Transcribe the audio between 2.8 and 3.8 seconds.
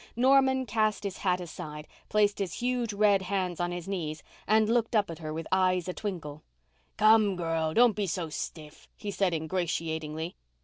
red hands on